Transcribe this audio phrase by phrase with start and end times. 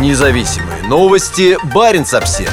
[0.00, 1.56] Независимые новости.
[1.72, 2.50] Барин обсерва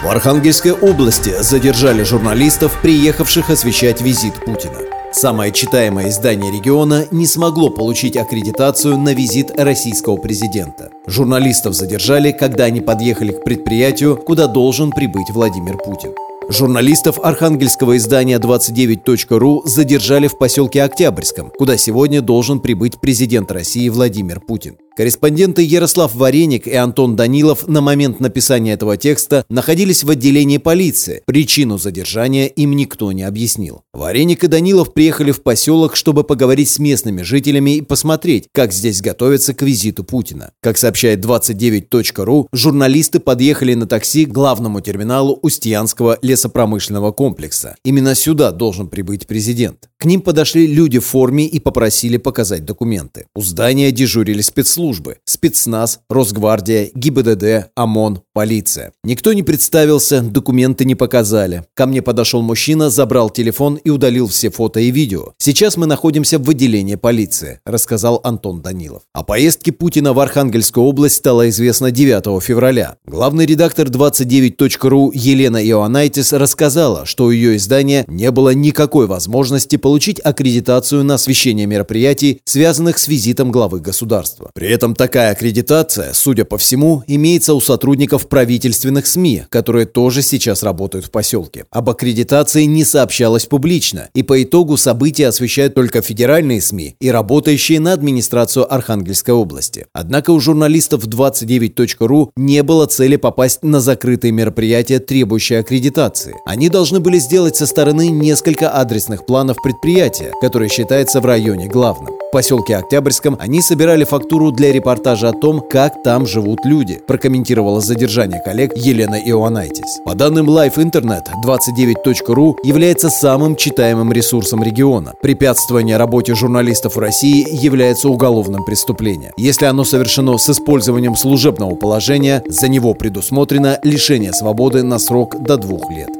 [0.00, 4.78] В Архангельской области задержали журналистов, приехавших освещать визит Путина.
[5.12, 10.90] Самое читаемое издание региона не смогло получить аккредитацию на визит российского президента.
[11.08, 16.12] Журналистов задержали, когда они подъехали к предприятию, куда должен прибыть Владимир Путин.
[16.48, 24.40] Журналистов архангельского издания 29.ru задержали в поселке Октябрьском, куда сегодня должен прибыть президент России Владимир
[24.40, 24.76] Путин.
[24.96, 31.22] Корреспонденты Ярослав Вареник и Антон Данилов на момент написания этого текста находились в отделении полиции.
[31.26, 33.82] Причину задержания им никто не объяснил.
[33.92, 39.02] Вареник и Данилов приехали в поселок, чтобы поговорить с местными жителями и посмотреть, как здесь
[39.02, 40.52] готовятся к визиту Путина.
[40.62, 47.74] Как сообщает 29.ru, журналисты подъехали на такси к главному терминалу Устьянского лесопромышленного комплекса.
[47.84, 49.88] Именно сюда должен прибыть президент.
[49.98, 53.26] К ним подошли люди в форме и попросили показать документы.
[53.34, 54.83] У здания дежурили спецслужбы.
[55.24, 58.92] Спецназ, Росгвардия, ГИБДД, ОМОН, полиция.
[59.04, 61.64] Никто не представился, документы не показали.
[61.74, 65.32] Ко мне подошел мужчина, забрал телефон и удалил все фото и видео.
[65.38, 69.02] Сейчас мы находимся в отделении полиции, рассказал Антон Данилов.
[69.14, 72.96] О поездке Путина в Архангельскую область стало известно 9 февраля.
[73.06, 80.18] Главный редактор 29.ru Елена Иоаннайтис рассказала, что у ее издания не было никакой возможности получить
[80.18, 84.50] аккредитацию на освещение мероприятий, связанных с визитом главы государства.
[84.54, 90.62] При этом такая аккредитация, судя по всему, имеется у сотрудников правительственных СМИ, которые тоже сейчас
[90.62, 91.64] работают в поселке.
[91.70, 97.80] Об аккредитации не сообщалось публично, и по итогу события освещают только федеральные СМИ и работающие
[97.80, 99.86] на администрацию Архангельской области.
[99.92, 106.36] Однако у журналистов 29.ru не было цели попасть на закрытые мероприятия, требующие аккредитации.
[106.46, 112.14] Они должны были сделать со стороны несколько адресных планов предприятия которое считается в районе главным.
[112.28, 117.80] В поселке Октябрьском они собирали фактуру для репортажа о том, как там живут люди, прокомментировала
[118.14, 120.00] задержание коллег Елена Иоаннайтис.
[120.04, 125.14] По данным Life Internet, 29.ru является самым читаемым ресурсом региона.
[125.20, 129.32] Препятствование работе журналистов в России является уголовным преступлением.
[129.36, 135.56] Если оно совершено с использованием служебного положения, за него предусмотрено лишение свободы на срок до
[135.56, 136.10] двух лет.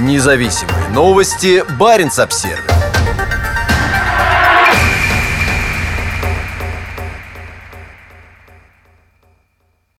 [0.00, 1.64] Независимые новости.
[1.78, 2.75] Барин обсервис